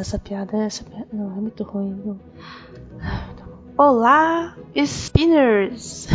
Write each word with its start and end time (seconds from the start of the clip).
Essa 0.00 0.18
piada, 0.18 0.56
essa 0.56 0.82
piada. 0.82 1.06
Não, 1.12 1.26
é 1.26 1.40
muito 1.42 1.62
ruim. 1.62 1.90
Não. 2.02 2.18
Olá, 3.76 4.56
Spinners! 4.74 6.08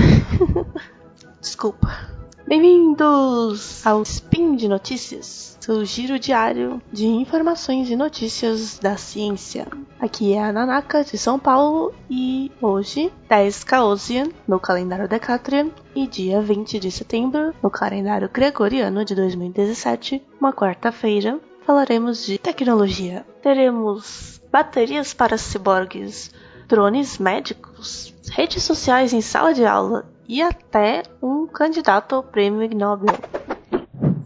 Desculpa. 1.39 1.88
Bem-vindos 2.48 3.86
ao 3.86 4.02
Spin 4.02 4.56
de 4.56 4.68
Notícias, 4.68 5.56
seu 5.61 5.86
giro 5.86 6.18
diário 6.18 6.82
de 6.92 7.06
informações 7.06 7.88
e 7.88 7.96
notícias 7.96 8.79
da 8.79 8.98
ciência. 8.98 9.68
Aqui 10.00 10.33
é 10.33 10.43
a 10.43 10.52
Nanaka 10.52 11.04
de 11.04 11.15
São 11.15 11.38
Paulo 11.38 11.93
e 12.10 12.52
hoje, 12.60 13.14
10 13.29 13.64
Caosian 13.65 14.29
no 14.47 14.60
calendário 14.60 15.07
Decatrian 15.07 15.70
e 15.96 16.07
dia 16.07 16.42
20 16.42 16.79
de 16.79 16.89
setembro 16.89 17.54
no 17.61 17.70
calendário 17.70 18.29
Gregoriano 18.33 19.06
de 19.06 19.14
2017, 19.14 20.24
uma 20.39 20.52
quarta-feira, 20.52 21.39
falaremos 21.65 22.25
de 22.25 22.37
tecnologia. 22.37 23.25
Teremos 23.42 24.39
baterias 24.51 25.14
para 25.14 25.37
ciborgues, 25.37 26.32
drones 26.68 27.18
médicos, 27.18 28.14
redes 28.32 28.64
sociais 28.64 29.14
em 29.14 29.21
sala 29.21 29.54
de 29.54 29.65
aula 29.65 30.07
e 30.28 30.42
até 30.42 31.04
um 31.21 31.47
candidato 31.47 32.16
ao 32.16 32.23
prêmio 32.23 32.70
Nobel. 32.75 33.16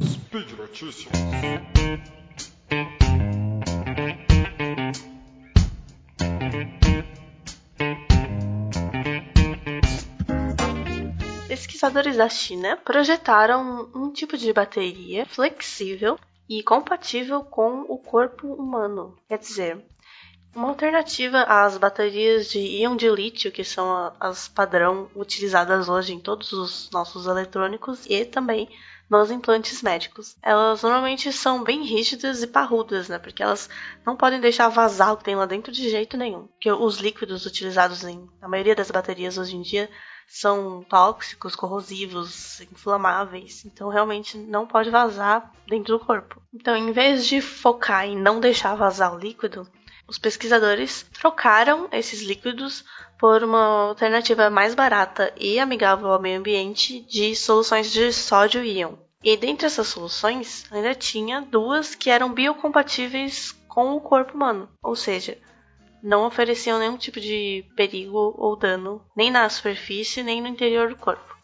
Speed 0.04 0.52
Notícias. 0.58 1.12
Pesquisadores 11.48 12.18
da 12.18 12.28
China 12.28 12.78
projetaram 12.84 13.90
um 13.96 14.12
tipo 14.12 14.38
de 14.38 14.52
bateria 14.52 15.26
flexível 15.26 16.20
e 16.50 16.64
compatível 16.64 17.44
com 17.44 17.82
o 17.82 18.00
corpo 18.00 18.52
humano. 18.52 19.16
Quer 19.28 19.38
dizer, 19.38 19.86
uma 20.56 20.70
alternativa 20.70 21.44
às 21.44 21.78
baterias 21.78 22.50
de 22.50 22.60
íon 22.60 22.96
de 22.96 23.10
lítio, 23.10 23.52
que 23.52 23.64
são 23.64 24.12
as 24.20 24.48
padrão 24.48 25.10
utilizadas 25.16 25.88
hoje 25.90 26.14
em 26.14 26.20
todos 26.20 26.52
os 26.52 26.90
nossos 26.92 27.28
eletrônicos 27.28 28.06
e 28.08 28.26
também 28.26 28.70
nos 29.10 29.32
implantes 29.32 29.82
médicos. 29.82 30.38
Elas 30.42 30.84
normalmente 30.84 31.34
são 31.34 31.64
bem 31.64 31.84
rígidas 31.84 32.44
e 32.44 32.48
parrudas, 32.48 33.10
né? 33.10 33.18
Porque 33.18 33.42
elas 33.42 33.68
não 34.06 34.16
podem 34.16 34.40
deixar 34.40 34.70
vazar 34.70 35.14
o 35.14 35.18
que 35.18 35.24
tem 35.24 35.36
lá 35.36 35.46
dentro 35.46 35.72
de 35.72 35.90
jeito 35.90 36.16
nenhum. 36.16 36.48
Porque 36.48 36.72
os 36.72 36.98
líquidos 36.98 37.46
utilizados 37.46 38.04
em 38.04 38.30
na 38.40 38.48
maioria 38.48 38.76
das 38.76 38.92
baterias 38.92 39.38
hoje 39.38 39.56
em 39.56 39.62
dia 39.62 39.90
são 40.28 40.84
tóxicos, 40.84 41.56
corrosivos, 41.56 42.62
inflamáveis. 42.62 43.66
Então 43.66 43.90
realmente 43.90 44.38
não 44.38 44.68
pode 44.68 44.92
vazar 44.92 45.52
dentro 45.68 45.98
do 45.98 46.06
corpo. 46.06 46.40
Então, 46.54 46.76
em 46.76 46.92
vez 46.92 47.26
de 47.26 47.42
focar 47.42 48.06
em 48.06 48.16
não 48.16 48.40
deixar 48.40 48.76
vazar 48.76 49.14
o 49.14 49.18
líquido, 49.18 49.68
os 50.10 50.18
pesquisadores 50.18 51.06
trocaram 51.14 51.88
esses 51.92 52.22
líquidos 52.24 52.84
por 53.20 53.44
uma 53.44 53.90
alternativa 53.90 54.50
mais 54.50 54.74
barata 54.74 55.32
e 55.38 55.60
amigável 55.60 56.12
ao 56.12 56.22
meio 56.22 56.40
ambiente 56.40 57.02
de 57.02 57.36
soluções 57.36 57.92
de 57.92 58.12
sódio 58.12 58.64
íon. 58.64 58.96
E 59.24 59.38
dentre 59.38 59.68
essas 59.68 59.88
soluções, 59.88 60.66
ainda 60.72 60.96
tinha 60.96 61.42
duas 61.42 61.94
que 61.94 62.10
eram 62.10 62.34
biocompatíveis 62.34 63.52
com 63.68 63.96
o 63.96 64.02
corpo 64.02 64.34
humano, 64.34 64.68
ou 64.82 64.96
seja, 64.96 65.38
não 66.02 66.26
ofereciam 66.26 66.80
nenhum 66.80 66.98
tipo 66.98 67.20
de 67.20 67.66
perigo 67.76 68.34
ou 68.38 68.56
dano, 68.56 69.06
nem 69.16 69.30
na 69.30 69.48
superfície, 69.50 70.24
nem 70.24 70.42
no 70.42 70.48
interior 70.48 70.90
do 70.90 70.96
corpo. 70.96 71.38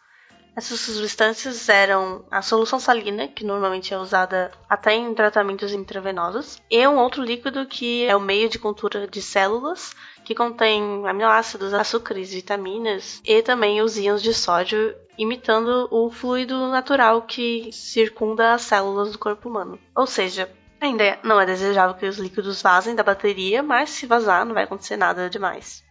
Essas 0.56 0.80
substâncias 0.80 1.68
eram 1.68 2.24
a 2.32 2.42
solução 2.42 2.80
salina, 2.80 3.28
que 3.28 3.44
normalmente 3.44 3.94
é 3.94 3.98
usada 3.98 4.52
até 4.70 4.94
em 4.94 5.14
tratamentos 5.14 5.74
intravenosos, 5.74 6.62
e 6.72 6.88
um 6.88 6.98
outro 6.98 7.22
líquido 7.22 7.66
que 7.66 8.06
é 8.06 8.16
o 8.16 8.22
meio 8.22 8.48
de 8.48 8.58
cultura 8.58 9.06
de 9.06 9.22
células, 9.22 9.94
que 10.24 10.34
contém 10.34 11.08
aminoácidos, 11.08 11.74
açúcares, 11.74 12.34
vitaminas 12.34 13.22
e 13.26 13.42
também 13.42 13.82
os 13.82 13.98
íons 13.98 14.22
de 14.22 14.34
sódio, 14.34 14.96
imitando 15.18 15.88
o 15.92 16.10
fluido 16.10 16.68
natural 16.70 17.22
que 17.22 17.70
circunda 17.72 18.54
as 18.54 18.62
células 18.64 19.12
do 19.12 19.20
corpo 19.20 19.50
humano. 19.50 19.78
Ou 19.96 20.08
seja, 20.08 20.50
ainda 20.80 21.20
não 21.24 21.40
é 21.40 21.46
desejável 21.46 21.96
que 21.96 22.08
os 22.08 22.18
líquidos 22.18 22.62
vazem 22.62 22.96
da 22.96 23.04
bateria, 23.04 23.62
mas 23.62 23.90
se 23.92 24.06
vazar 24.06 24.46
não 24.46 24.54
vai 24.54 24.64
acontecer 24.64 24.98
nada 24.98 25.30
demais. 25.30 25.85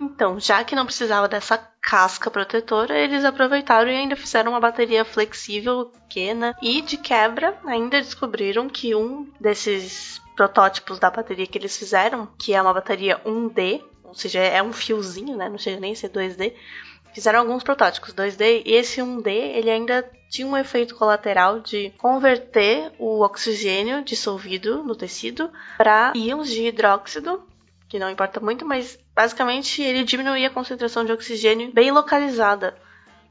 Então, 0.00 0.40
já 0.40 0.62
que 0.64 0.74
não 0.74 0.84
precisava 0.84 1.28
dessa 1.28 1.56
casca 1.80 2.30
protetora, 2.30 2.98
eles 2.98 3.24
aproveitaram 3.24 3.90
e 3.90 3.96
ainda 3.96 4.16
fizeram 4.16 4.52
uma 4.52 4.60
bateria 4.60 5.04
flexível, 5.04 5.86
pequena, 5.86 6.56
e 6.60 6.80
de 6.80 6.96
quebra 6.96 7.56
ainda 7.64 8.00
descobriram 8.00 8.68
que 8.68 8.94
um 8.94 9.30
desses 9.40 10.20
protótipos 10.34 10.98
da 10.98 11.10
bateria 11.10 11.46
que 11.46 11.58
eles 11.58 11.76
fizeram, 11.76 12.28
que 12.38 12.54
é 12.54 12.60
uma 12.60 12.74
bateria 12.74 13.20
1D, 13.24 13.82
ou 14.02 14.14
seja, 14.14 14.40
é 14.40 14.62
um 14.62 14.72
fiozinho, 14.72 15.36
né? 15.36 15.48
Não 15.48 15.58
chega 15.58 15.80
nem 15.80 15.92
a 15.92 15.96
ser 15.96 16.08
2D. 16.08 16.54
Fizeram 17.14 17.40
alguns 17.40 17.62
protótipos 17.62 18.12
2D 18.12 18.62
e 18.66 18.72
esse 18.72 19.00
1D 19.00 19.28
ele 19.28 19.70
ainda 19.70 20.04
tinha 20.28 20.46
um 20.46 20.56
efeito 20.56 20.96
colateral 20.96 21.60
de 21.60 21.90
converter 21.96 22.90
o 22.98 23.20
oxigênio 23.22 24.02
dissolvido 24.02 24.82
no 24.82 24.96
tecido 24.96 25.48
para 25.78 26.12
íons 26.16 26.50
de 26.50 26.66
hidróxido 26.66 27.40
que 27.88 27.98
não 27.98 28.10
importa 28.10 28.40
muito, 28.40 28.64
mas 28.64 28.98
basicamente 29.14 29.82
ele 29.82 30.04
diminuía 30.04 30.48
a 30.48 30.50
concentração 30.50 31.04
de 31.04 31.12
oxigênio 31.12 31.72
bem 31.72 31.90
localizada. 31.90 32.76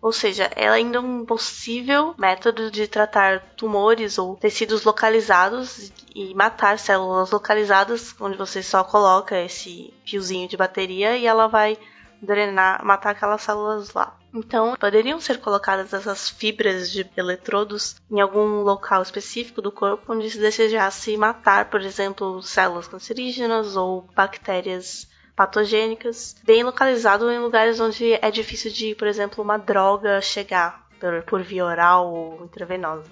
Ou 0.02 0.12
seja, 0.12 0.52
é 0.56 0.68
ainda 0.68 1.00
um 1.00 1.26
possível 1.26 2.14
método 2.18 2.70
de 2.70 2.88
tratar 2.88 3.40
tumores 3.56 4.18
ou 4.18 4.36
tecidos 4.36 4.84
localizados 4.84 5.94
e 6.14 6.36
matar 6.36 6.78
células 6.78 7.32
localizadas, 7.32 8.14
onde 8.20 8.38
você 8.38 8.62
só 8.62 8.84
coloca 8.84 9.40
esse 9.40 9.94
fiozinho 10.06 10.50
de 10.50 10.58
bateria 10.58 11.16
e 11.16 11.26
ela 11.26 11.48
vai 11.48 11.78
drenar, 12.22 12.84
matar 12.84 13.12
aquelas 13.12 13.42
células 13.42 13.94
lá. 13.94 14.18
Então, 14.34 14.76
poderiam 14.76 15.20
ser 15.20 15.40
colocadas 15.40 15.94
essas 15.94 16.28
fibras 16.28 16.92
de 16.92 17.08
eletrodos 17.16 17.96
em 18.10 18.20
algum 18.20 18.64
local 18.64 19.04
específico 19.04 19.62
do 19.62 19.72
corpo 19.72 20.12
onde 20.12 20.30
se 20.30 20.40
desejasse 20.40 21.16
matar, 21.16 21.70
por 21.70 21.82
exemplo, 21.82 22.42
células 22.42 22.88
cancerígenas 22.88 23.76
ou 23.76 24.02
bactérias 24.16 25.08
patogênicas, 25.36 26.36
bem 26.44 26.64
localizado 26.64 27.32
em 27.32 27.40
lugares 27.40 27.80
onde 27.80 28.14
é 28.14 28.32
difícil 28.32 28.72
de, 28.72 28.96
por 28.96 29.08
exemplo, 29.08 29.44
uma 29.44 29.58
droga 29.58 30.20
chegar 30.22 30.88
por, 31.00 31.24
por 31.24 31.42
via 31.44 31.66
oral 31.66 32.12
ou 32.12 32.46
intravenosa. 32.46 33.12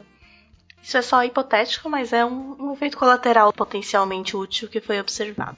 Isso 0.82 0.98
é 0.98 1.02
só 1.04 1.24
hipotético, 1.24 1.88
mas 1.88 2.12
é 2.12 2.26
um, 2.26 2.56
um 2.60 2.74
efeito 2.74 2.98
colateral 2.98 3.54
potencialmente 3.54 4.36
útil 4.36 4.68
que 4.68 4.82
foi 4.82 5.00
observado. 5.00 5.58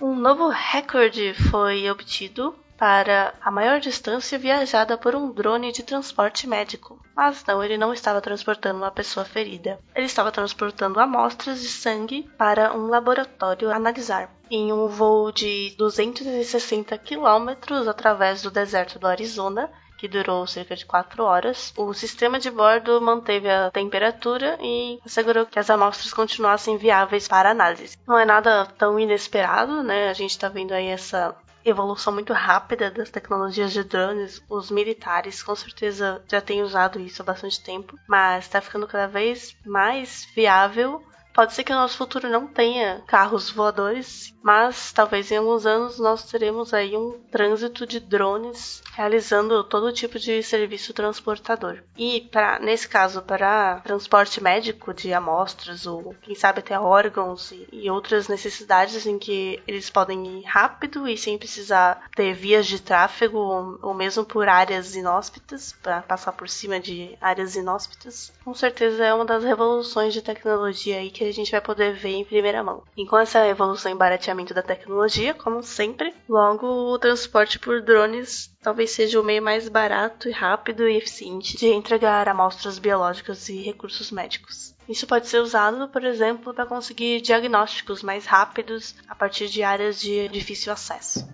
Um 0.00 0.16
novo 0.16 0.48
recorde 0.48 1.34
foi 1.50 1.90
obtido 1.90 2.54
para 2.82 3.32
a 3.40 3.48
maior 3.48 3.78
distância 3.78 4.36
viajada 4.36 4.98
por 4.98 5.14
um 5.14 5.30
drone 5.30 5.70
de 5.70 5.84
transporte 5.84 6.48
médico. 6.48 7.00
Mas 7.14 7.44
não, 7.46 7.62
ele 7.62 7.78
não 7.78 7.92
estava 7.92 8.20
transportando 8.20 8.78
uma 8.78 8.90
pessoa 8.90 9.24
ferida. 9.24 9.78
Ele 9.94 10.06
estava 10.06 10.32
transportando 10.32 10.98
amostras 10.98 11.60
de 11.60 11.68
sangue 11.68 12.28
para 12.36 12.76
um 12.76 12.88
laboratório 12.88 13.70
analisar. 13.70 14.34
Em 14.50 14.72
um 14.72 14.88
voo 14.88 15.30
de 15.30 15.76
260 15.78 16.98
quilômetros 16.98 17.86
através 17.86 18.42
do 18.42 18.50
deserto 18.50 18.98
do 18.98 19.06
Arizona, 19.06 19.70
que 19.96 20.08
durou 20.08 20.44
cerca 20.48 20.74
de 20.74 20.84
4 20.84 21.22
horas. 21.22 21.72
O 21.76 21.94
sistema 21.94 22.40
de 22.40 22.50
bordo 22.50 23.00
manteve 23.00 23.48
a 23.48 23.70
temperatura 23.70 24.58
e 24.60 24.98
assegurou 25.06 25.46
que 25.46 25.60
as 25.60 25.70
amostras 25.70 26.12
continuassem 26.12 26.76
viáveis 26.76 27.28
para 27.28 27.52
análise. 27.52 27.96
Não 28.04 28.18
é 28.18 28.24
nada 28.24 28.66
tão 28.76 28.98
inesperado, 28.98 29.84
né? 29.84 30.08
A 30.08 30.12
gente 30.12 30.30
está 30.30 30.48
vendo 30.48 30.72
aí 30.72 30.88
essa 30.88 31.36
evolução 31.64 32.12
muito 32.12 32.32
rápida 32.32 32.90
das 32.90 33.10
tecnologias 33.10 33.72
de 33.72 33.84
drones, 33.84 34.42
os 34.48 34.70
militares 34.70 35.42
com 35.42 35.54
certeza 35.54 36.22
já 36.28 36.40
têm 36.40 36.62
usado 36.62 36.98
isso 37.00 37.22
há 37.22 37.24
bastante 37.24 37.62
tempo, 37.62 37.98
mas 38.06 38.44
está 38.44 38.60
ficando 38.60 38.86
cada 38.86 39.06
vez 39.06 39.56
mais 39.64 40.26
viável. 40.34 41.04
Pode 41.32 41.54
ser 41.54 41.64
que 41.64 41.72
no 41.72 41.78
nosso 41.78 41.96
futuro 41.96 42.28
não 42.28 42.46
tenha 42.46 43.02
carros 43.06 43.50
voadores, 43.50 44.34
mas 44.42 44.92
talvez 44.92 45.30
em 45.30 45.36
alguns 45.36 45.64
anos 45.64 45.98
nós 45.98 46.24
teremos 46.24 46.74
aí 46.74 46.96
um 46.96 47.18
trânsito 47.30 47.86
de 47.86 48.00
drones 48.00 48.82
realizando 48.92 49.64
todo 49.64 49.92
tipo 49.92 50.18
de 50.18 50.42
serviço 50.42 50.92
transportador. 50.92 51.82
E 51.96 52.28
para 52.30 52.58
nesse 52.58 52.86
caso 52.86 53.22
para 53.22 53.80
transporte 53.80 54.42
médico 54.42 54.92
de 54.92 55.12
amostras 55.14 55.86
ou 55.86 56.14
quem 56.20 56.34
sabe 56.34 56.58
até 56.58 56.78
órgãos 56.78 57.50
e, 57.52 57.68
e 57.72 57.90
outras 57.90 58.28
necessidades 58.28 59.06
em 59.06 59.18
que 59.18 59.62
eles 59.66 59.88
podem 59.88 60.40
ir 60.40 60.44
rápido 60.44 61.08
e 61.08 61.16
sem 61.16 61.38
precisar 61.38 62.10
ter 62.14 62.34
vias 62.34 62.66
de 62.66 62.80
tráfego 62.80 63.38
ou, 63.38 63.78
ou 63.80 63.94
mesmo 63.94 64.24
por 64.24 64.48
áreas 64.48 64.94
inóspitas 64.94 65.72
para 65.82 66.02
passar 66.02 66.32
por 66.32 66.48
cima 66.48 66.78
de 66.78 67.16
áreas 67.20 67.56
inóspitas. 67.56 68.32
Com 68.44 68.52
certeza 68.52 69.04
é 69.04 69.14
uma 69.14 69.24
das 69.24 69.44
revoluções 69.44 70.12
de 70.12 70.20
tecnologia 70.20 70.98
aí 70.98 71.10
que 71.10 71.21
a 71.24 71.32
gente 71.32 71.50
vai 71.50 71.60
poder 71.60 71.94
ver 71.94 72.14
em 72.14 72.24
primeira 72.24 72.62
mão. 72.62 72.82
E 72.96 73.06
com 73.06 73.18
essa 73.18 73.46
evolução 73.46 73.90
em 73.90 73.96
barateamento 73.96 74.54
da 74.54 74.62
tecnologia, 74.62 75.34
como 75.34 75.62
sempre. 75.62 76.14
Logo, 76.28 76.66
o 76.66 76.98
transporte 76.98 77.58
por 77.58 77.82
drones 77.82 78.50
talvez 78.62 78.92
seja 78.92 79.20
o 79.20 79.24
meio 79.24 79.42
mais 79.42 79.68
barato 79.68 80.28
e 80.28 80.32
rápido 80.32 80.88
e 80.88 80.96
eficiente 80.96 81.56
de 81.56 81.68
entregar 81.68 82.28
amostras 82.28 82.78
biológicas 82.78 83.48
e 83.48 83.60
recursos 83.60 84.10
médicos. 84.10 84.74
Isso 84.88 85.06
pode 85.06 85.28
ser 85.28 85.38
usado, 85.38 85.88
por 85.88 86.04
exemplo, 86.04 86.52
para 86.52 86.66
conseguir 86.66 87.20
diagnósticos 87.20 88.02
mais 88.02 88.26
rápidos 88.26 88.94
a 89.08 89.14
partir 89.14 89.48
de 89.48 89.62
áreas 89.62 90.00
de 90.00 90.28
difícil 90.28 90.72
acesso. 90.72 91.26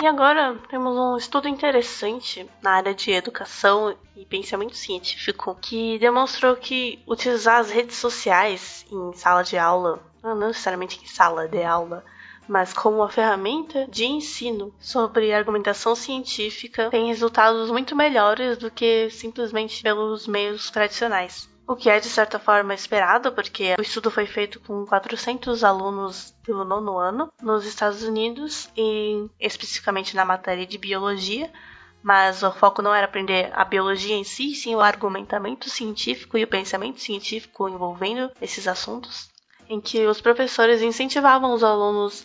E 0.00 0.06
agora 0.06 0.56
temos 0.68 0.96
um 0.96 1.16
estudo 1.16 1.48
interessante 1.48 2.48
na 2.62 2.72
área 2.72 2.94
de 2.94 3.10
educação 3.10 3.90
e 3.90 3.96
pensamento 4.28 4.76
científico 4.76 5.56
que 5.60 5.98
demonstrou 5.98 6.56
que 6.56 7.02
utilizar 7.06 7.60
as 7.60 7.70
redes 7.70 7.96
sociais 7.96 8.86
em 8.90 9.12
sala 9.14 9.42
de 9.42 9.56
aula, 9.56 10.02
não 10.22 10.34
necessariamente 10.36 11.00
em 11.02 11.06
sala 11.06 11.48
de 11.48 11.62
aula, 11.62 12.04
mas 12.48 12.72
como 12.72 12.96
uma 12.96 13.10
ferramenta 13.10 13.86
de 13.88 14.06
ensino 14.06 14.74
sobre 14.80 15.32
argumentação 15.32 15.94
científica 15.94 16.88
tem 16.90 17.08
resultados 17.08 17.70
muito 17.70 17.94
melhores 17.94 18.56
do 18.56 18.70
que 18.70 19.10
simplesmente 19.10 19.82
pelos 19.82 20.26
meios 20.26 20.70
tradicionais. 20.70 21.48
O 21.66 21.76
que 21.76 21.90
é 21.90 22.00
de 22.00 22.08
certa 22.08 22.38
forma 22.38 22.72
esperado, 22.72 23.30
porque 23.32 23.74
o 23.78 23.82
estudo 23.82 24.10
foi 24.10 24.24
feito 24.24 24.58
com 24.60 24.86
400 24.86 25.62
alunos 25.62 26.34
do 26.42 26.64
nono 26.64 26.96
ano 26.96 27.30
nos 27.42 27.66
Estados 27.66 28.02
Unidos 28.02 28.70
e 28.74 29.28
especificamente 29.38 30.16
na 30.16 30.24
matéria 30.24 30.64
de 30.64 30.78
biologia, 30.78 31.52
mas 32.02 32.42
o 32.42 32.52
foco 32.52 32.82
não 32.82 32.94
era 32.94 33.06
aprender 33.06 33.50
a 33.54 33.64
biologia 33.64 34.14
em 34.14 34.24
si, 34.24 34.54
sim 34.54 34.74
o 34.74 34.80
argumentamento 34.80 35.68
científico 35.68 36.38
e 36.38 36.44
o 36.44 36.48
pensamento 36.48 37.00
científico 37.00 37.68
envolvendo 37.68 38.30
esses 38.40 38.66
assuntos, 38.68 39.28
em 39.68 39.80
que 39.80 40.06
os 40.06 40.20
professores 40.20 40.82
incentivavam 40.82 41.52
os 41.52 41.62
alunos 41.62 42.24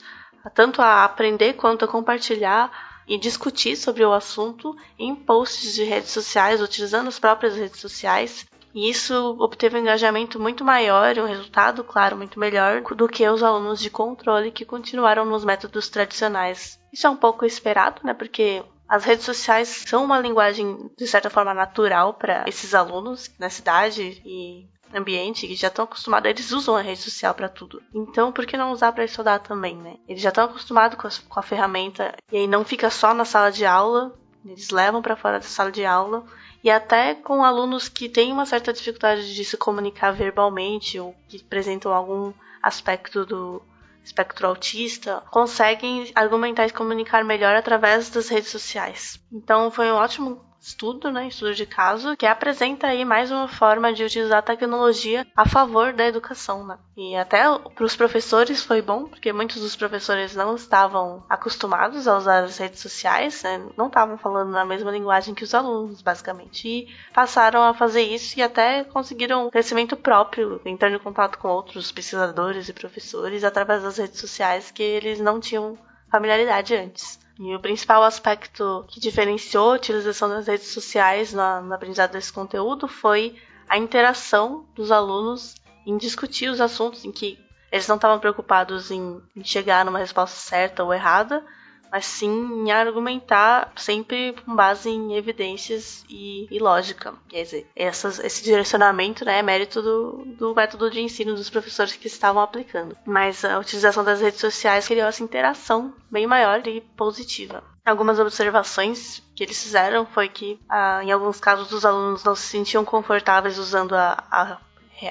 tanto 0.53 0.81
a 0.81 1.03
aprender 1.03 1.53
quanto 1.53 1.85
a 1.85 1.87
compartilhar 1.87 2.71
e 3.07 3.17
discutir 3.17 3.75
sobre 3.75 4.03
o 4.03 4.13
assunto 4.13 4.75
em 4.97 5.15
posts 5.15 5.73
de 5.73 5.83
redes 5.83 6.11
sociais, 6.11 6.61
utilizando 6.61 7.07
as 7.07 7.19
próprias 7.19 7.55
redes 7.55 7.79
sociais, 7.79 8.45
e 8.73 8.89
isso 8.89 9.37
obteve 9.39 9.77
um 9.77 9.81
engajamento 9.81 10.39
muito 10.39 10.65
maior, 10.65 11.17
um 11.19 11.27
resultado, 11.27 11.83
claro, 11.83 12.17
muito 12.17 12.39
melhor 12.39 12.81
do 12.81 13.07
que 13.07 13.27
os 13.27 13.43
alunos 13.43 13.79
de 13.79 13.89
controle 13.89 14.51
que 14.51 14.65
continuaram 14.65 15.25
nos 15.25 15.45
métodos 15.45 15.89
tradicionais. 15.89 16.79
Isso 16.91 17.05
é 17.05 17.09
um 17.09 17.15
pouco 17.15 17.45
esperado, 17.45 18.01
né? 18.03 18.15
Porque 18.15 18.63
as 18.87 19.03
redes 19.03 19.25
sociais 19.25 19.83
são 19.87 20.03
uma 20.03 20.19
linguagem, 20.19 20.89
de 20.97 21.07
certa 21.07 21.29
forma, 21.29 21.53
natural 21.53 22.13
para 22.13 22.43
esses 22.47 22.73
alunos 22.73 23.31
na 23.39 23.49
cidade 23.49 24.21
e 24.25 24.67
ambiente 24.93 25.47
que 25.47 25.55
já 25.55 25.67
estão 25.67 25.85
acostumados, 25.85 26.29
eles 26.29 26.51
usam 26.51 26.75
a 26.75 26.81
rede 26.81 27.01
social 27.01 27.33
para 27.33 27.49
tudo. 27.49 27.81
Então, 27.93 28.31
por 28.31 28.45
que 28.45 28.55
não 28.55 28.71
usar 28.71 28.91
para 28.91 29.03
estudar 29.03 29.39
também, 29.39 29.75
né? 29.75 29.95
Eles 30.07 30.21
já 30.21 30.29
estão 30.29 30.45
acostumados 30.45 30.97
com 30.97 31.07
a, 31.07 31.11
com 31.27 31.39
a 31.39 31.43
ferramenta 31.43 32.15
e 32.31 32.37
aí 32.37 32.47
não 32.47 32.63
fica 32.63 32.89
só 32.89 33.13
na 33.13 33.25
sala 33.25 33.51
de 33.51 33.65
aula, 33.65 34.13
eles 34.45 34.69
levam 34.69 35.01
para 35.01 35.15
fora 35.15 35.39
da 35.39 35.45
sala 35.45 35.71
de 35.71 35.85
aula 35.85 36.23
e 36.63 36.69
até 36.69 37.15
com 37.15 37.43
alunos 37.43 37.89
que 37.89 38.07
têm 38.07 38.31
uma 38.31 38.45
certa 38.45 38.71
dificuldade 38.71 39.33
de 39.33 39.45
se 39.45 39.57
comunicar 39.57 40.11
verbalmente 40.11 40.99
ou 40.99 41.15
que 41.27 41.37
apresentam 41.37 41.93
algum 41.93 42.33
aspecto 42.61 43.25
do 43.25 43.61
espectro 44.03 44.47
autista, 44.47 45.23
conseguem 45.31 46.11
argumentar 46.13 46.67
e 46.67 46.71
comunicar 46.71 47.23
melhor 47.23 47.55
através 47.55 48.09
das 48.09 48.29
redes 48.29 48.49
sociais. 48.49 49.19
Então 49.31 49.71
foi 49.71 49.91
um 49.91 49.95
ótimo 49.95 50.52
estudo, 50.63 51.11
né, 51.11 51.27
estudo 51.27 51.53
de 51.53 51.65
caso, 51.65 52.15
que 52.15 52.25
apresenta 52.25 52.87
aí 52.87 53.03
mais 53.03 53.29
uma 53.29 53.49
forma 53.49 53.91
de 53.91 54.03
utilizar 54.03 54.39
a 54.39 54.41
tecnologia 54.41 55.27
a 55.35 55.45
favor 55.45 55.91
da 55.91 56.07
educação, 56.07 56.65
né? 56.65 56.77
E 56.95 57.15
até 57.17 57.43
para 57.75 57.83
os 57.83 57.97
professores 57.97 58.63
foi 58.63 58.81
bom, 58.81 59.05
porque 59.05 59.33
muitos 59.33 59.61
dos 59.61 59.75
professores 59.75 60.35
não 60.35 60.55
estavam 60.55 61.21
acostumados 61.29 62.07
a 62.07 62.17
usar 62.17 62.43
as 62.45 62.57
redes 62.57 62.79
sociais, 62.79 63.43
né? 63.43 63.61
não 63.75 63.87
estavam 63.87 64.17
falando 64.17 64.51
na 64.51 64.63
mesma 64.63 64.89
linguagem 64.89 65.35
que 65.35 65.43
os 65.43 65.53
alunos, 65.53 66.01
basicamente, 66.01 66.67
e 66.67 66.87
passaram 67.13 67.61
a 67.63 67.73
fazer 67.73 68.03
isso 68.03 68.39
e 68.39 68.41
até 68.41 68.85
conseguiram 68.85 69.47
um 69.47 69.49
crescimento 69.49 69.97
próprio, 69.97 70.61
entrando 70.65 70.95
em 70.95 70.99
contato 70.99 71.37
com 71.39 71.49
outros 71.49 71.91
pesquisadores 71.91 72.69
e 72.69 72.73
professores 72.73 73.43
através 73.43 73.83
das 73.83 73.97
redes 73.97 74.19
sociais 74.19 74.71
que 74.71 74.81
eles 74.81 75.19
não 75.19 75.41
tinham 75.41 75.77
familiaridade 76.09 76.73
antes. 76.73 77.22
E 77.39 77.55
o 77.55 77.59
principal 77.59 78.03
aspecto 78.03 78.85
que 78.87 78.99
diferenciou 78.99 79.71
a 79.71 79.75
utilização 79.75 80.29
das 80.29 80.47
redes 80.47 80.67
sociais 80.67 81.33
na, 81.33 81.61
no 81.61 81.73
aprendizado 81.73 82.11
desse 82.11 82.31
conteúdo 82.31 82.87
foi 82.87 83.35
a 83.67 83.77
interação 83.77 84.67
dos 84.75 84.91
alunos 84.91 85.55
em 85.85 85.97
discutir 85.97 86.49
os 86.49 86.61
assuntos 86.61 87.03
em 87.03 87.11
que 87.11 87.39
eles 87.71 87.87
não 87.87 87.95
estavam 87.95 88.19
preocupados 88.19 88.91
em, 88.91 89.19
em 89.35 89.43
chegar 89.43 89.83
numa 89.83 89.97
resposta 89.97 90.37
certa 90.37 90.83
ou 90.83 90.93
errada, 90.93 91.43
mas 91.93 92.07
sim 92.07 92.65
em 92.65 92.71
argumentar 92.71 93.71
sempre 93.75 94.35
com 94.43 94.55
base 94.55 94.89
em 94.89 95.15
evidências 95.15 96.03
e, 96.09 96.47
e 96.49 96.57
lógica. 96.57 97.13
Quer 97.29 97.43
dizer, 97.43 97.67
essas, 97.75 98.17
esse 98.17 98.43
direcionamento 98.43 99.23
né, 99.23 99.37
é 99.37 99.43
mérito 99.43 99.79
do, 99.79 100.25
do 100.25 100.55
método 100.55 100.89
de 100.89 100.99
ensino 100.99 101.35
dos 101.35 101.51
professores 101.51 101.95
que 101.95 102.07
estavam 102.07 102.41
aplicando. 102.41 102.97
Mas 103.05 103.45
a 103.45 103.59
utilização 103.59 104.03
das 104.03 104.21
redes 104.21 104.39
sociais 104.39 104.87
criou 104.87 105.07
essa 105.07 105.23
interação 105.23 105.93
bem 106.09 106.25
maior 106.25 106.65
e 106.65 106.81
positiva. 106.81 107.63
Algumas 107.85 108.17
observações 108.17 109.21
que 109.35 109.43
eles 109.43 109.61
fizeram 109.61 110.03
foi 110.07 110.29
que, 110.29 110.59
ah, 110.67 111.01
em 111.03 111.11
alguns 111.11 111.39
casos, 111.39 111.71
os 111.71 111.85
alunos 111.85 112.23
não 112.23 112.33
se 112.33 112.47
sentiam 112.47 112.83
confortáveis 112.83 113.59
usando 113.59 113.93
a, 113.93 114.23
a, 114.31 114.57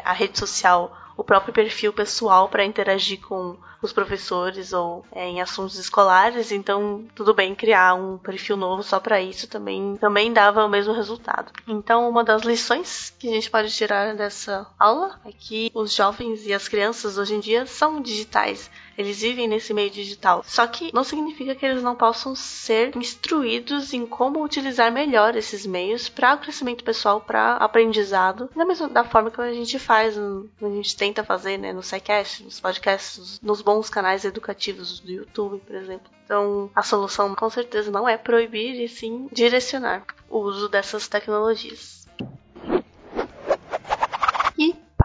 a 0.05 0.13
rede 0.13 0.37
social 0.37 0.99
o 1.17 1.23
próprio 1.23 1.55
perfil 1.55 1.93
pessoal 1.93 2.49
para 2.49 2.65
interagir 2.65 3.21
com 3.21 3.57
os 3.83 3.93
professores 3.93 4.73
ou 4.73 5.05
é, 5.13 5.27
em 5.27 5.41
assuntos 5.41 5.79
escolares, 5.79 6.53
então 6.53 7.05
tudo 7.15 7.35
bem 7.35 7.55
criar 7.55 7.95
um 7.95 8.19
perfil 8.19 8.57
novo 8.57 8.83
só 8.83 9.01
para 9.01 9.21
isso 9.21 9.49
também 9.49 9.97
também 10.01 10.33
dava 10.33 10.65
o 10.65 10.69
mesmo 10.69 10.93
resultado. 10.93 11.53
Então 11.67 12.09
uma 12.09 12.25
das 12.25 12.43
lições 12.43 13.15
que 13.19 13.29
a 13.29 13.33
gente 13.33 13.51
pode 13.51 13.71
tirar 13.71 14.15
dessa 14.15 14.67
aula 14.79 15.19
é 15.25 15.33
que 15.33 15.71
os 15.75 15.95
jovens 15.95 16.47
e 16.47 16.53
as 16.53 16.69
crianças 16.69 17.19
hoje 17.19 17.35
em 17.35 17.41
dia 17.41 17.67
são 17.67 18.01
digitais 18.01 18.71
eles 18.97 19.21
vivem 19.21 19.49
nesse 19.49 19.73
meio 19.73 19.91
digital. 19.91 20.43
Só 20.47 20.67
que 20.67 20.93
não 20.95 21.05
significa 21.05 21.55
que 21.55 21.65
eles 21.65 21.83
não 21.83 21.95
possam 21.95 22.35
ser 22.35 22.97
instruídos 22.97 23.93
em 23.93 24.07
como 24.07 24.43
utilizar 24.43 24.93
melhor 24.93 25.37
esses 25.37 25.67
meios 25.67 26.09
para 26.09 26.35
o 26.35 26.39
crescimento 26.39 26.85
pessoal, 26.85 27.21
para 27.21 27.57
aprendizado, 27.57 28.51
da 28.55 28.65
mesma 28.65 28.89
da 28.89 29.05
forma 29.05 29.31
que 29.31 29.41
a 29.41 29.53
gente 29.53 29.79
faz, 29.79 30.17
a 30.19 30.69
gente 30.69 30.97
tenta 30.97 31.25
fazer, 31.25 31.59
né, 31.59 31.73
no 31.73 31.83
SciCast, 31.83 32.45
nos 32.45 32.61
podcasts, 32.61 33.41
nos 33.43 33.63
bons 33.63 33.72
canais 33.89 34.25
educativos 34.25 35.01
do 35.01 35.11
YouTube, 35.11 35.61
por 35.61 35.77
exemplo. 35.77 36.11
Então, 36.25 36.71
a 36.75 36.83
solução 36.83 37.35
com 37.35 37.51
certeza 37.51 37.91
não 37.91 38.09
é 38.09 38.17
proibir 38.17 38.81
e 38.81 38.89
sim 38.89 39.29
direcionar 39.33 40.05
o 40.29 40.39
uso 40.39 40.69
dessas 40.69 41.09
tecnologias. 41.09 42.02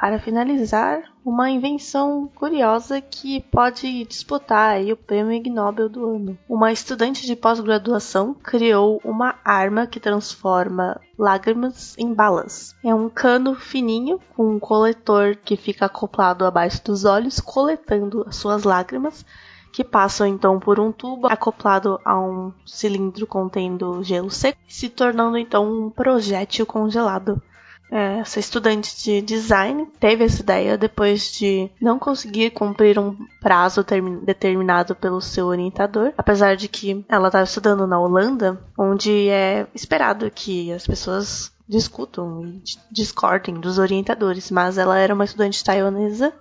Para 0.07 0.19
finalizar, 0.19 1.03
uma 1.25 1.49
invenção 1.49 2.29
curiosa 2.33 3.01
que 3.01 3.41
pode 3.51 4.05
disputar 4.05 4.79
o 4.79 4.95
prêmio 4.95 5.53
Nobel 5.53 5.89
do 5.89 6.15
ano. 6.15 6.37
Uma 6.47 6.71
estudante 6.71 7.25
de 7.25 7.35
pós-graduação 7.35 8.33
criou 8.33 9.01
uma 9.03 9.35
arma 9.43 9.85
que 9.85 9.99
transforma 9.99 10.97
lágrimas 11.19 11.93
em 11.97 12.13
balas. 12.13 12.73
É 12.81 12.95
um 12.95 13.09
cano 13.09 13.53
fininho 13.53 14.17
com 14.33 14.55
um 14.55 14.59
coletor 14.59 15.35
que 15.43 15.57
fica 15.57 15.87
acoplado 15.87 16.45
abaixo 16.45 16.81
dos 16.85 17.03
olhos, 17.03 17.41
coletando 17.41 18.23
as 18.25 18.37
suas 18.37 18.63
lágrimas 18.63 19.25
que 19.73 19.83
passam 19.83 20.25
então 20.25 20.57
por 20.57 20.79
um 20.79 20.89
tubo 20.89 21.27
acoplado 21.27 21.99
a 22.05 22.17
um 22.17 22.53
cilindro 22.65 23.27
contendo 23.27 24.01
gelo 24.03 24.31
seco, 24.31 24.57
se 24.67 24.87
tornando 24.87 25.37
então 25.37 25.69
um 25.69 25.89
projétil 25.89 26.65
congelado. 26.65 27.41
É, 27.91 28.19
essa 28.19 28.39
estudante 28.39 29.01
de 29.01 29.21
design 29.21 29.87
teve 29.99 30.25
essa 30.25 30.41
ideia 30.41 30.77
depois 30.77 31.31
de 31.31 31.69
não 31.81 31.97
conseguir 31.97 32.51
cumprir 32.51 32.99
um 32.99 33.15
prazo 33.41 33.85
determinado 34.23 34.95
pelo 34.95 35.21
seu 35.21 35.47
orientador, 35.47 36.13
apesar 36.17 36.55
de 36.55 36.67
que 36.67 37.05
ela 37.07 37.27
estava 37.27 37.45
estudando 37.45 37.87
na 37.87 37.99
Holanda, 37.99 38.59
onde 38.77 39.29
é 39.29 39.67
esperado 39.73 40.29
que 40.29 40.71
as 40.71 40.85
pessoas 40.85 41.51
discutam 41.67 42.45
e 42.45 42.61
discordem 42.91 43.55
dos 43.55 43.77
orientadores, 43.77 44.51
mas 44.51 44.77
ela 44.77 44.97
era 44.97 45.13
uma 45.13 45.25
estudante 45.25 45.63
taiwanesa 45.63 46.33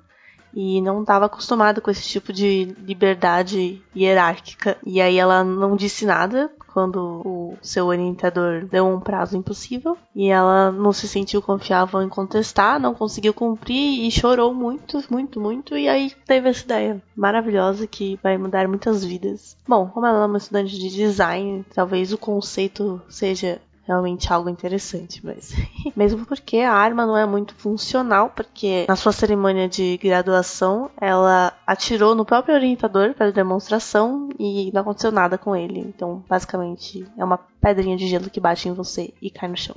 e 0.57 0.81
não 0.81 1.03
estava 1.03 1.27
acostumada 1.27 1.83
com 1.83 1.91
esse 1.91 2.09
tipo 2.09 2.33
de 2.33 2.75
liberdade 2.79 3.83
hierárquica. 3.95 4.79
E 4.85 5.03
aí 5.03 5.19
ela 5.19 5.45
não 5.45 5.77
disse 5.77 6.07
nada 6.07 6.51
quando 6.73 7.23
o 7.25 7.57
seu 7.63 7.87
orientador 7.87 8.67
deu 8.67 8.87
um 8.87 9.01
prazo 9.01 9.37
impossível 9.37 9.97
e 10.15 10.29
ela 10.29 10.71
não 10.71 10.93
se 10.93 11.09
sentiu 11.09 11.41
confiável 11.41 12.03
em 12.03 12.09
contestar, 12.09 12.81
não 12.81 12.95
conseguiu 12.95 13.33
cumprir 13.33 14.07
e 14.07 14.11
chorou 14.11 14.53
muito, 14.53 15.03
muito, 15.11 15.41
muito 15.41 15.77
e 15.77 15.89
aí 15.89 16.13
teve 16.27 16.49
essa 16.49 16.65
ideia 16.65 17.03
maravilhosa 17.15 17.87
que 17.87 18.19
vai 18.23 18.37
mudar 18.37 18.69
muitas 18.69 19.05
vidas. 19.05 19.57
Bom, 19.67 19.87
como 19.89 20.07
ela 20.07 20.25
é 20.25 20.27
uma 20.27 20.39
estudante 20.39 20.79
de 20.79 20.91
design, 20.91 21.65
talvez 21.75 22.13
o 22.13 22.19
conceito 22.19 23.01
seja 23.09 23.59
realmente 23.87 24.33
algo 24.33 24.51
interessante, 24.51 25.25
mas 25.25 25.53
mesmo 25.95 26.27
porque 26.27 26.59
a 26.59 26.73
arma 26.73 27.07
não 27.07 27.17
é 27.17 27.25
muito 27.25 27.55
funcional, 27.55 28.31
porque 28.31 28.85
na 28.89 28.97
sua 28.97 29.13
cerimônia 29.13 29.69
de 29.69 29.97
graduação 29.99 30.91
ela 31.01 31.53
atirou 31.67 32.15
no 32.15 32.25
próprio 32.25 32.55
orientador 32.55 33.15
para 33.15 33.31
demonstração 33.31 34.29
e 34.39 34.71
não 34.75 34.83
aconteceu 34.83 35.13
nada 35.13 35.39
com 35.39 35.55
ele. 35.55 35.81
Então, 35.81 36.25
basicamente, 36.29 37.07
é 37.17 37.25
uma 37.25 37.39
pedrinha 37.61 37.97
de 37.97 38.09
gelo 38.09 38.29
que 38.29 38.41
bate 38.41 38.69
em 38.69 38.73
você 38.73 39.15
e 39.23 39.31
cai 39.31 39.49
no 39.49 39.57
chão. 39.57 39.77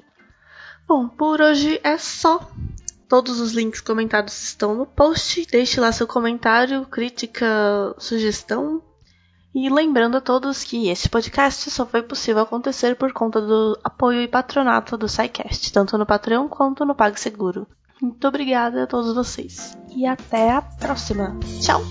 Bom, 0.88 1.08
por 1.08 1.40
hoje 1.40 1.80
é 1.84 1.98
só. 1.98 2.50
Todos 3.08 3.40
os 3.40 3.54
links 3.54 3.82
comentados 3.82 4.40
estão 4.44 4.76
no 4.76 4.86
post. 4.86 5.46
Deixe 5.52 5.80
lá 5.80 5.92
seu 5.92 6.08
comentário, 6.08 6.86
crítica, 6.86 7.46
sugestão. 7.98 8.82
E 9.54 9.70
lembrando 9.70 10.18
a 10.18 10.22
todos 10.22 10.64
que 10.64 10.90
este 10.90 11.10
podcast 11.10 11.72
só 11.72 11.86
foi 11.86 12.04
possível 12.04 12.44
acontecer 12.44 12.96
por 12.96 13.12
conta 13.12 13.42
do 13.42 13.78
apoio 13.84 14.22
e 14.22 14.28
patronato 14.28 14.96
do 14.96 15.08
SciCast, 15.08 15.74
tanto 15.74 15.98
no 15.98 16.06
Patreon 16.06 16.48
quanto 16.48 16.86
no 16.86 16.94
PagSeguro. 16.94 17.68
Muito 18.02 18.28
obrigada 18.28 18.84
a 18.84 18.88
todos 18.88 19.14
vocês 19.14 19.78
e 19.90 20.06
até 20.06 20.52
a 20.52 20.62
próxima. 20.62 21.38
Tchau! 21.60 21.82